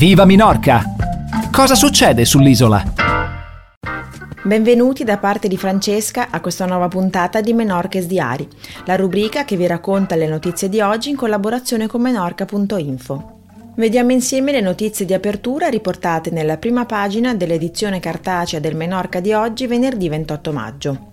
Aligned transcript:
Viva 0.00 0.24
Minorca! 0.24 0.82
Cosa 1.52 1.74
succede 1.74 2.24
sull'isola? 2.24 2.82
Benvenuti 4.42 5.04
da 5.04 5.18
parte 5.18 5.46
di 5.46 5.58
Francesca 5.58 6.28
a 6.30 6.40
questa 6.40 6.64
nuova 6.64 6.88
puntata 6.88 7.42
di 7.42 7.52
Menorches 7.52 8.06
Diari, 8.06 8.48
la 8.86 8.96
rubrica 8.96 9.44
che 9.44 9.56
vi 9.58 9.66
racconta 9.66 10.16
le 10.16 10.26
notizie 10.26 10.70
di 10.70 10.80
oggi 10.80 11.10
in 11.10 11.16
collaborazione 11.16 11.86
con 11.86 12.00
menorca.info. 12.00 13.40
Vediamo 13.76 14.12
insieme 14.12 14.52
le 14.52 14.62
notizie 14.62 15.04
di 15.04 15.12
apertura 15.12 15.68
riportate 15.68 16.30
nella 16.30 16.56
prima 16.56 16.86
pagina 16.86 17.34
dell'edizione 17.34 18.00
cartacea 18.00 18.58
del 18.58 18.76
Menorca 18.76 19.20
di 19.20 19.34
oggi, 19.34 19.66
venerdì 19.66 20.08
28 20.08 20.52
maggio. 20.54 21.10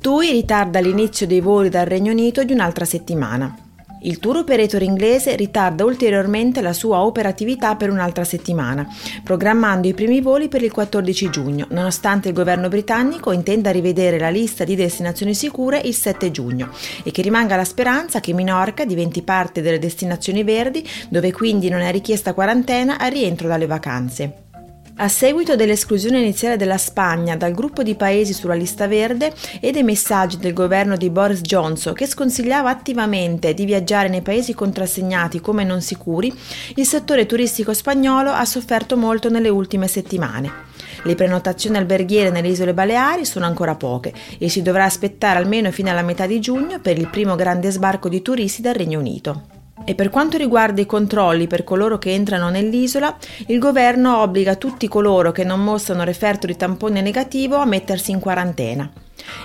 TUI 0.00 0.30
ritarda 0.30 0.80
l'inizio 0.80 1.26
dei 1.26 1.42
voli 1.42 1.68
dal 1.68 1.84
Regno 1.84 2.12
Unito 2.12 2.42
di 2.44 2.54
un'altra 2.54 2.86
settimana. 2.86 3.65
Il 4.06 4.20
tour 4.20 4.36
operator 4.36 4.82
inglese 4.82 5.34
ritarda 5.34 5.84
ulteriormente 5.84 6.60
la 6.60 6.72
sua 6.72 7.00
operatività 7.00 7.74
per 7.74 7.90
un'altra 7.90 8.22
settimana, 8.22 8.86
programmando 9.24 9.88
i 9.88 9.94
primi 9.94 10.20
voli 10.20 10.46
per 10.46 10.62
il 10.62 10.70
14 10.70 11.28
giugno, 11.28 11.66
nonostante 11.70 12.28
il 12.28 12.34
governo 12.34 12.68
britannico 12.68 13.32
intenda 13.32 13.72
rivedere 13.72 14.20
la 14.20 14.28
lista 14.28 14.62
di 14.62 14.76
destinazioni 14.76 15.34
sicure 15.34 15.80
il 15.82 15.94
7 15.94 16.30
giugno 16.30 16.70
e 17.02 17.10
che 17.10 17.20
rimanga 17.20 17.56
la 17.56 17.64
speranza 17.64 18.20
che 18.20 18.32
Minorca 18.32 18.84
diventi 18.84 19.22
parte 19.22 19.60
delle 19.60 19.80
destinazioni 19.80 20.44
verdi, 20.44 20.88
dove 21.08 21.32
quindi 21.32 21.68
non 21.68 21.80
è 21.80 21.90
richiesta 21.90 22.32
quarantena 22.32 23.00
al 23.00 23.10
rientro 23.10 23.48
dalle 23.48 23.66
vacanze. 23.66 24.45
A 24.98 25.08
seguito 25.08 25.56
dell'esclusione 25.56 26.20
iniziale 26.20 26.56
della 26.56 26.78
Spagna 26.78 27.36
dal 27.36 27.52
gruppo 27.52 27.82
di 27.82 27.96
paesi 27.96 28.32
sulla 28.32 28.54
lista 28.54 28.86
verde 28.86 29.30
e 29.60 29.70
dei 29.70 29.82
messaggi 29.82 30.38
del 30.38 30.54
governo 30.54 30.96
di 30.96 31.10
Boris 31.10 31.42
Johnson 31.42 31.92
che 31.92 32.06
sconsigliava 32.06 32.70
attivamente 32.70 33.52
di 33.52 33.66
viaggiare 33.66 34.08
nei 34.08 34.22
paesi 34.22 34.54
contrassegnati 34.54 35.42
come 35.42 35.64
non 35.64 35.82
sicuri, 35.82 36.32
il 36.76 36.86
settore 36.86 37.26
turistico 37.26 37.74
spagnolo 37.74 38.30
ha 38.30 38.46
sofferto 38.46 38.96
molto 38.96 39.28
nelle 39.28 39.50
ultime 39.50 39.86
settimane. 39.86 40.50
Le 41.02 41.14
prenotazioni 41.14 41.76
alberghiere 41.76 42.30
nelle 42.30 42.48
isole 42.48 42.72
Baleari 42.72 43.26
sono 43.26 43.44
ancora 43.44 43.74
poche 43.74 44.14
e 44.38 44.48
si 44.48 44.62
dovrà 44.62 44.84
aspettare 44.84 45.38
almeno 45.38 45.70
fino 45.72 45.90
alla 45.90 46.00
metà 46.00 46.26
di 46.26 46.40
giugno 46.40 46.80
per 46.80 46.96
il 46.96 47.08
primo 47.08 47.34
grande 47.34 47.70
sbarco 47.70 48.08
di 48.08 48.22
turisti 48.22 48.62
dal 48.62 48.72
Regno 48.72 48.98
Unito. 48.98 49.55
E 49.88 49.94
per 49.94 50.10
quanto 50.10 50.36
riguarda 50.36 50.80
i 50.80 50.86
controlli 50.86 51.46
per 51.46 51.62
coloro 51.62 51.96
che 51.96 52.12
entrano 52.12 52.50
nell'isola, 52.50 53.16
il 53.46 53.60
governo 53.60 54.18
obbliga 54.18 54.56
tutti 54.56 54.88
coloro 54.88 55.30
che 55.30 55.44
non 55.44 55.62
mostrano 55.62 56.02
referto 56.02 56.48
di 56.48 56.56
tampone 56.56 57.00
negativo 57.00 57.54
a 57.54 57.64
mettersi 57.64 58.10
in 58.10 58.18
quarantena. 58.18 58.90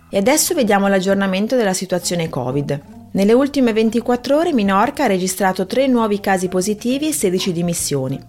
E 0.09 0.17
adesso 0.17 0.53
vediamo 0.53 0.89
l'aggiornamento 0.89 1.55
della 1.55 1.73
situazione 1.73 2.27
Covid. 2.27 2.97
Nelle 3.11 3.33
ultime 3.33 3.73
24 3.73 4.37
ore 4.37 4.53
Minorca 4.53 5.05
ha 5.05 5.07
registrato 5.07 5.65
3 5.65 5.87
nuovi 5.87 6.19
casi 6.19 6.47
positivi 6.47 7.07
e 7.07 7.11
16 7.11 7.51
dimissioni. 7.51 8.19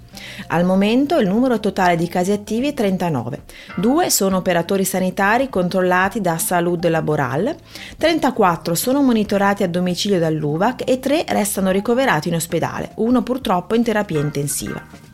Al 0.49 0.65
momento 0.65 1.19
il 1.19 1.29
numero 1.29 1.61
totale 1.61 1.97
di 1.97 2.09
casi 2.09 2.33
attivi 2.33 2.69
è 2.69 2.75
39. 2.75 3.43
Due 3.77 4.09
sono 4.09 4.39
operatori 4.39 4.85
sanitari 4.85 5.51
controllati 5.51 6.23
da 6.23 6.39
Salud 6.39 6.89
Laboral, 6.89 7.55
34 7.99 8.75
sono 8.75 9.03
monitorati 9.03 9.63
a 9.63 9.69
domicilio 9.69 10.19
dall'UVAC 10.19 10.89
e 10.89 10.99
3 10.99 11.25
restano 11.29 11.71
ricoverati 11.71 12.29
in 12.29 12.37
ospedale, 12.37 12.93
uno 12.97 13.23
purtroppo 13.23 13.75
in 13.75 13.83
terapia 13.83 14.21
intensiva. 14.21 15.10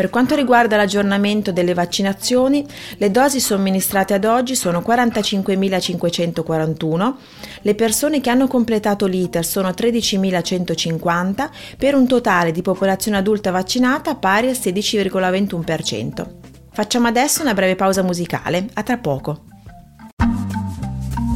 Per 0.00 0.08
quanto 0.08 0.34
riguarda 0.34 0.78
l'aggiornamento 0.78 1.52
delle 1.52 1.74
vaccinazioni, 1.74 2.66
le 2.96 3.10
dosi 3.10 3.38
somministrate 3.38 4.14
ad 4.14 4.24
oggi 4.24 4.56
sono 4.56 4.80
45.541, 4.80 7.14
le 7.60 7.74
persone 7.74 8.22
che 8.22 8.30
hanno 8.30 8.46
completato 8.46 9.04
l'iter 9.04 9.44
sono 9.44 9.68
13.150 9.68 11.50
per 11.76 11.94
un 11.94 12.06
totale 12.06 12.50
di 12.50 12.62
popolazione 12.62 13.18
adulta 13.18 13.50
vaccinata 13.50 14.14
pari 14.14 14.48
al 14.48 14.54
16,21%. 14.54 16.26
Facciamo 16.72 17.06
adesso 17.06 17.42
una 17.42 17.52
breve 17.52 17.76
pausa 17.76 18.02
musicale, 18.02 18.70
a 18.72 18.82
tra 18.82 18.96
poco. 18.96 19.42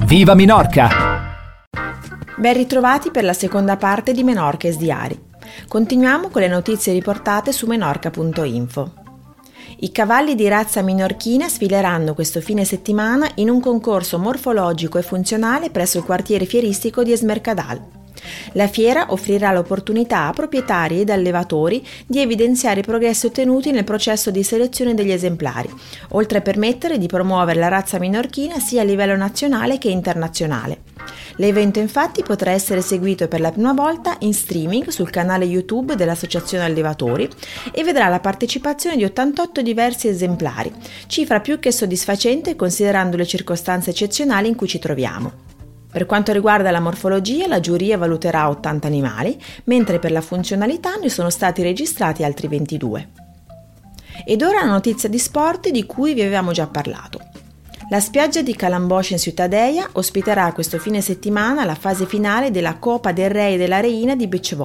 Viva 0.07 0.35
Minorca! 0.35 0.89
Ben 2.39 2.55
ritrovati 2.55 3.11
per 3.11 3.25
la 3.25 3.35
seconda 3.35 3.77
parte 3.77 4.13
di 4.13 4.25
Menorches 4.25 4.79
Diari. 4.79 5.24
Continuiamo 5.69 6.29
con 6.29 6.43
le 6.43 6.49
notizie 6.49 6.93
riportate 6.93 7.53
su 7.53 7.67
menorca.info. 7.67 9.03
I 9.79 9.91
cavalli 9.91 10.35
di 10.35 10.49
razza 10.49 10.83
minorchina 10.83 11.49
sfileranno 11.49 12.15
questo 12.15 12.41
fine 12.41 12.65
settimana 12.65 13.29
in 13.37 13.51
un 13.51 13.61
concorso 13.61 14.19
morfologico 14.19 14.99
e 14.99 15.03
funzionale 15.03 15.71
presso 15.71 15.99
il 15.99 16.05
quartiere 16.05 16.45
fieristico 16.45 17.03
di 17.03 17.13
Esmercadal. 17.13 18.03
La 18.53 18.69
fiera 18.69 19.07
offrirà 19.11 19.53
l'opportunità 19.53 20.29
a 20.29 20.33
proprietari 20.33 21.01
ed 21.01 21.11
allevatori 21.11 21.87
di 22.07 22.21
evidenziare 22.21 22.81
i 22.81 22.85
progressi 22.85 23.27
ottenuti 23.27 23.71
nel 23.71 23.85
processo 23.85 24.31
di 24.31 24.43
selezione 24.43 24.95
degli 24.95 25.13
esemplari, 25.13 25.69
oltre 26.11 26.39
a 26.39 26.43
permettere 26.43 26.97
di 26.97 27.07
promuovere 27.07 27.59
la 27.59 27.69
razza 27.69 27.99
minorchina 27.99 28.59
sia 28.61 28.83
a 28.83 28.85
livello 28.85 29.17
nazionale 29.17 29.79
che 29.79 29.89
internazionale. 29.89 30.94
L'evento 31.37 31.81
infatti 31.81 32.23
potrà 32.23 32.53
essere 32.53 32.81
seguito 32.81 33.27
per 33.27 33.41
la 33.41 33.51
prima 33.51 33.73
volta 33.73 34.17
in 34.21 34.33
streaming 34.33 34.89
sul 34.89 35.11
canale 35.11 35.45
YouTube 35.45 35.97
dell'Associazione 35.97 36.65
Allevatori 36.65 37.29
e 37.73 37.83
vedrà 37.83 38.09
la 38.09 38.21
partecipazione 38.21 38.97
di 38.97 39.05
88 39.05 39.63
diversi 39.63 40.09
esemplari, 40.09 40.73
cifra 41.07 41.41
più 41.41 41.59
che 41.59 41.73
soddisfacente 41.73 42.55
considerando 42.55 43.17
le 43.17 43.27
circostanze 43.27 43.91
eccezionali 43.91 44.49
in 44.49 44.55
cui 44.55 44.69
ci 44.69 44.79
troviamo. 44.79 45.53
Per 45.91 46.07
quanto 46.07 46.33
riguarda 46.33 46.73
la 46.73 46.81
morfologia, 46.81 47.47
la 47.47 47.61
giuria 47.61 47.97
valuterà 47.97 48.49
80 48.49 48.87
animali, 48.87 49.41
mentre 49.65 50.01
per 50.01 50.11
la 50.11 50.21
funzionalità 50.21 50.97
ne 50.97 51.09
sono 51.09 51.31
stati 51.31 51.63
registrati 51.63 52.25
altri 52.25 52.49
22. 52.49 53.09
Ed 54.25 54.43
ora 54.43 54.65
la 54.65 54.71
notizia 54.71 55.09
di 55.09 55.19
sport 55.19 55.69
di 55.69 55.87
cui 55.87 56.15
vi 56.15 56.23
avevamo 56.23 56.51
già 56.51 56.67
parlato. 56.67 57.34
La 57.95 58.01
spiaggia 58.01 58.43
di 58.43 58.57
Calamboscia 58.57 59.13
in 59.13 59.21
Cittadella 59.21 59.89
ospiterà 59.93 60.53
questo 60.53 60.81
fine 60.81 61.01
settimana 61.01 61.65
la 61.65 61.77
fase 61.77 62.07
finale 62.07 62.51
della 62.51 62.75
Copa 62.79 63.13
del 63.13 63.31
Re 63.31 63.53
e 63.53 63.57
della 63.57 63.79
Reina 63.79 64.17
di 64.17 64.27
beach 64.27 64.57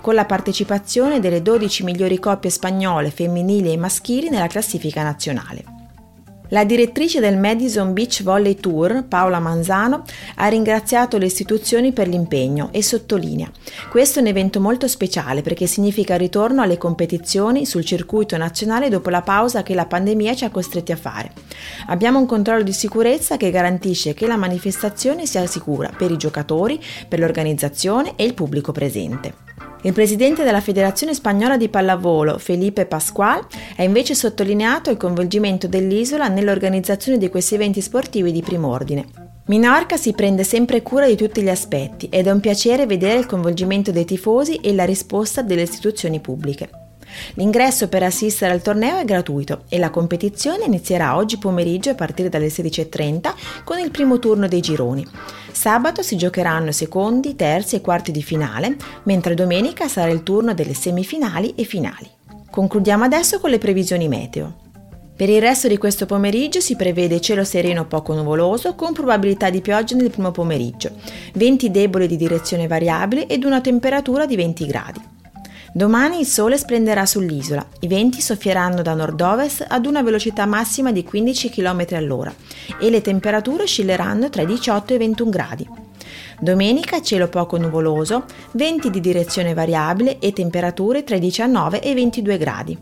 con 0.00 0.14
la 0.14 0.24
partecipazione 0.24 1.18
delle 1.18 1.42
12 1.42 1.82
migliori 1.82 2.20
coppie 2.20 2.48
spagnole 2.48 3.10
femminili 3.10 3.72
e 3.72 3.76
maschili 3.76 4.28
nella 4.28 4.46
classifica 4.46 5.02
nazionale. 5.02 5.79
La 6.52 6.64
direttrice 6.64 7.20
del 7.20 7.38
Madison 7.38 7.92
Beach 7.92 8.24
Volley 8.24 8.56
Tour, 8.56 9.04
Paola 9.06 9.38
Manzano, 9.38 10.02
ha 10.34 10.48
ringraziato 10.48 11.16
le 11.16 11.26
istituzioni 11.26 11.92
per 11.92 12.08
l'impegno 12.08 12.70
e 12.72 12.82
sottolinea: 12.82 13.48
Questo 13.88 14.18
è 14.18 14.22
un 14.22 14.28
evento 14.28 14.60
molto 14.60 14.88
speciale 14.88 15.42
perché 15.42 15.68
significa 15.68 16.14
il 16.14 16.20
ritorno 16.20 16.62
alle 16.62 16.76
competizioni 16.76 17.64
sul 17.66 17.84
circuito 17.84 18.36
nazionale 18.36 18.88
dopo 18.88 19.10
la 19.10 19.22
pausa 19.22 19.62
che 19.62 19.74
la 19.74 19.86
pandemia 19.86 20.34
ci 20.34 20.44
ha 20.44 20.50
costretti 20.50 20.90
a 20.90 20.96
fare. 20.96 21.30
Abbiamo 21.86 22.18
un 22.18 22.26
controllo 22.26 22.64
di 22.64 22.72
sicurezza 22.72 23.36
che 23.36 23.50
garantisce 23.50 24.12
che 24.12 24.26
la 24.26 24.36
manifestazione 24.36 25.26
sia 25.26 25.46
sicura 25.46 25.92
per 25.96 26.10
i 26.10 26.16
giocatori, 26.16 26.82
per 27.08 27.20
l'organizzazione 27.20 28.14
e 28.16 28.24
il 28.24 28.34
pubblico 28.34 28.72
presente. 28.72 29.49
Il 29.82 29.94
presidente 29.94 30.44
della 30.44 30.60
Federazione 30.60 31.14
Spagnola 31.14 31.56
di 31.56 31.70
Pallavolo, 31.70 32.36
Felipe 32.36 32.84
Pascual, 32.84 33.46
ha 33.76 33.82
invece 33.82 34.14
sottolineato 34.14 34.90
il 34.90 34.98
coinvolgimento 34.98 35.66
dell'isola 35.68 36.28
nell'organizzazione 36.28 37.16
di 37.16 37.30
questi 37.30 37.54
eventi 37.54 37.80
sportivi 37.80 38.30
di 38.30 38.42
primo 38.42 38.68
ordine. 38.68 39.06
Minorca 39.46 39.96
si 39.96 40.12
prende 40.12 40.44
sempre 40.44 40.82
cura 40.82 41.06
di 41.06 41.16
tutti 41.16 41.40
gli 41.40 41.48
aspetti 41.48 42.08
ed 42.10 42.26
è 42.26 42.30
un 42.30 42.40
piacere 42.40 42.84
vedere 42.84 43.20
il 43.20 43.26
coinvolgimento 43.26 43.90
dei 43.90 44.04
tifosi 44.04 44.56
e 44.56 44.74
la 44.74 44.84
risposta 44.84 45.40
delle 45.40 45.62
istituzioni 45.62 46.20
pubbliche. 46.20 46.89
L'ingresso 47.34 47.88
per 47.88 48.02
assistere 48.02 48.52
al 48.52 48.62
torneo 48.62 48.98
è 48.98 49.04
gratuito 49.04 49.62
e 49.68 49.78
la 49.78 49.90
competizione 49.90 50.64
inizierà 50.64 51.16
oggi 51.16 51.38
pomeriggio 51.38 51.90
a 51.90 51.94
partire 51.94 52.28
dalle 52.28 52.48
16.30 52.48 53.34
con 53.64 53.78
il 53.78 53.90
primo 53.90 54.18
turno 54.18 54.48
dei 54.48 54.60
gironi. 54.60 55.06
Sabato 55.52 56.02
si 56.02 56.16
giocheranno 56.16 56.72
secondi, 56.72 57.36
terzi 57.36 57.76
e 57.76 57.80
quarti 57.80 58.12
di 58.12 58.22
finale, 58.22 58.76
mentre 59.04 59.34
domenica 59.34 59.88
sarà 59.88 60.10
il 60.10 60.22
turno 60.22 60.54
delle 60.54 60.74
semifinali 60.74 61.54
e 61.54 61.64
finali. 61.64 62.08
Concludiamo 62.50 63.04
adesso 63.04 63.40
con 63.40 63.50
le 63.50 63.58
previsioni 63.58 64.08
meteo. 64.08 64.68
Per 65.20 65.28
il 65.28 65.42
resto 65.42 65.68
di 65.68 65.76
questo 65.76 66.06
pomeriggio 66.06 66.60
si 66.60 66.76
prevede 66.76 67.20
cielo 67.20 67.44
sereno 67.44 67.86
poco 67.86 68.14
nuvoloso 68.14 68.74
con 68.74 68.94
probabilità 68.94 69.50
di 69.50 69.60
pioggia 69.60 69.94
nel 69.94 70.10
primo 70.10 70.30
pomeriggio, 70.30 70.92
venti 71.34 71.70
deboli 71.70 72.06
di 72.06 72.16
direzione 72.16 72.66
variabile 72.66 73.26
ed 73.26 73.44
una 73.44 73.60
temperatura 73.60 74.24
di 74.24 74.34
20 74.34 74.66
gradi. 74.66 75.00
Domani 75.72 76.18
il 76.18 76.26
sole 76.26 76.58
splenderà 76.58 77.06
sull'isola, 77.06 77.64
i 77.80 77.86
venti 77.86 78.20
soffieranno 78.20 78.82
da 78.82 78.92
nord-ovest 78.92 79.64
ad 79.68 79.86
una 79.86 80.02
velocità 80.02 80.44
massima 80.44 80.90
di 80.90 81.04
15 81.04 81.48
km 81.48 81.86
all'ora 81.92 82.34
e 82.80 82.90
le 82.90 83.00
temperature 83.00 83.62
oscilleranno 83.62 84.30
tra 84.30 84.42
i 84.42 84.46
18 84.46 84.92
e 84.92 84.96
i 84.96 84.98
21 84.98 85.30
gradi. 85.30 85.68
Domenica 86.40 87.00
cielo 87.00 87.28
poco 87.28 87.56
nuvoloso, 87.56 88.24
venti 88.52 88.90
di 88.90 89.00
direzione 89.00 89.54
variabile 89.54 90.18
e 90.18 90.32
temperature 90.32 91.04
tra 91.04 91.14
i 91.14 91.20
19 91.20 91.80
e 91.80 91.90
i 91.90 91.94
22 91.94 92.38
gradi. 92.38 92.78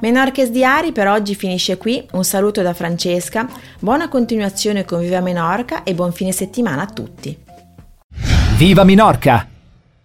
Menorches 0.00 0.50
Diari 0.50 0.92
per 0.92 1.08
oggi 1.08 1.34
finisce 1.34 1.78
qui, 1.78 2.06
un 2.12 2.24
saluto 2.24 2.60
da 2.60 2.74
Francesca, 2.74 3.48
buona 3.80 4.08
continuazione 4.08 4.84
con 4.84 5.00
Viva 5.00 5.20
Menorca 5.20 5.82
e 5.82 5.94
buon 5.94 6.12
fine 6.12 6.32
settimana 6.32 6.82
a 6.82 6.86
tutti. 6.86 7.36
Viva 8.56 8.84
Minorca! 8.84 9.57